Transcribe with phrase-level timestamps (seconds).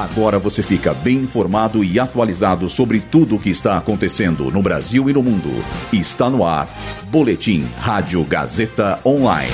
[0.00, 5.10] Agora você fica bem informado e atualizado sobre tudo o que está acontecendo no Brasil
[5.10, 5.50] e no mundo.
[5.92, 6.66] Está no ar.
[7.10, 9.52] Boletim Rádio Gazeta Online.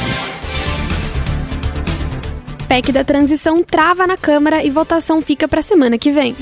[2.69, 6.37] PEC da transição trava na Câmara e votação fica para semana que vem.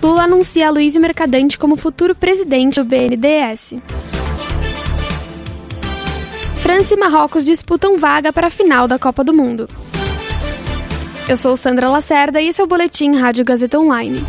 [0.00, 3.74] Lula anuncia Luiz Mercadante como futuro presidente do BNDES.
[6.62, 9.68] França e Marrocos disputam vaga para a final da Copa do Mundo.
[11.28, 14.20] Eu sou Sandra Lacerda e esse é o Boletim Rádio Gazeta Online.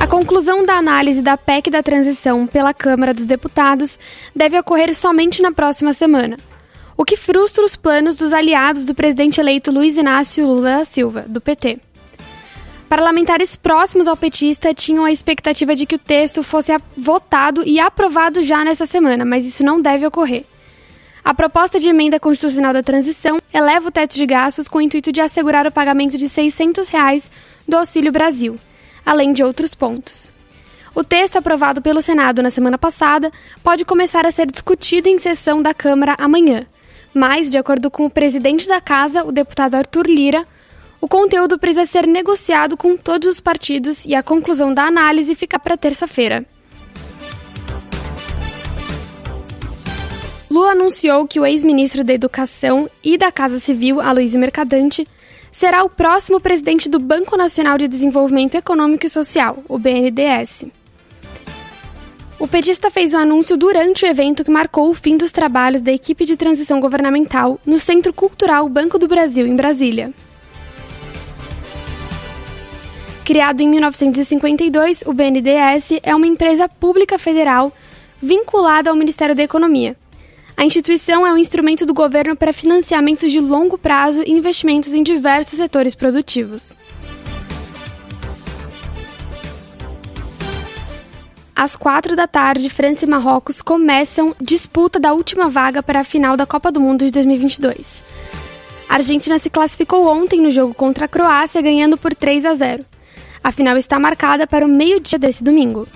[0.00, 3.98] A conclusão da análise da PEC da transição pela Câmara dos Deputados
[4.34, 6.38] deve ocorrer somente na próxima semana,
[6.96, 11.26] o que frustra os planos dos aliados do presidente eleito Luiz Inácio Lula da Silva,
[11.28, 11.78] do PT.
[12.88, 18.42] Parlamentares próximos ao petista tinham a expectativa de que o texto fosse votado e aprovado
[18.42, 20.44] já nessa semana, mas isso não deve ocorrer.
[21.26, 25.10] A proposta de emenda constitucional da transição eleva o teto de gastos com o intuito
[25.10, 27.28] de assegurar o pagamento de 600 reais
[27.66, 28.56] do Auxílio Brasil,
[29.04, 30.30] além de outros pontos.
[30.94, 35.60] O texto aprovado pelo Senado na semana passada pode começar a ser discutido em sessão
[35.60, 36.64] da Câmara amanhã,
[37.12, 40.46] mas, de acordo com o presidente da Casa, o deputado Arthur Lira,
[41.00, 45.58] o conteúdo precisa ser negociado com todos os partidos e a conclusão da análise fica
[45.58, 46.46] para terça-feira.
[50.56, 55.06] Lula anunciou que o ex-ministro da Educação e da Casa Civil, Aloysio Mercadante,
[55.52, 60.64] será o próximo presidente do Banco Nacional de Desenvolvimento Econômico e Social, o BNDES.
[62.38, 65.92] O petista fez o anúncio durante o evento que marcou o fim dos trabalhos da
[65.92, 70.10] equipe de transição governamental no Centro Cultural Banco do Brasil, em Brasília.
[73.26, 77.70] Criado em 1952, o BNDES é uma empresa pública federal
[78.22, 79.94] vinculada ao Ministério da Economia
[80.56, 85.02] a instituição é um instrumento do governo para financiamentos de longo prazo e investimentos em
[85.02, 86.74] diversos setores produtivos.
[91.54, 96.36] Às quatro da tarde, França e Marrocos começam disputa da última vaga para a final
[96.36, 98.02] da Copa do Mundo de 2022.
[98.88, 102.84] A Argentina se classificou ontem no jogo contra a Croácia, ganhando por 3 a 0.
[103.42, 105.86] A final está marcada para o meio-dia desse domingo.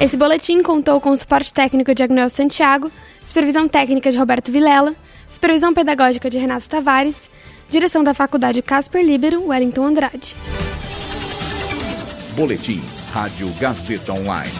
[0.00, 2.90] Esse boletim contou com o suporte técnico de Agnel Santiago,
[3.22, 4.94] supervisão técnica de Roberto Vilela,
[5.30, 7.28] supervisão pedagógica de Renato Tavares,
[7.68, 10.34] direção da Faculdade Casper Libero, Wellington Andrade.
[12.34, 14.58] Boletim Rádio Gazeta Online.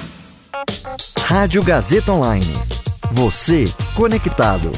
[1.18, 2.52] Rádio Gazeta Online.
[3.10, 3.64] Você
[3.96, 4.70] conectado.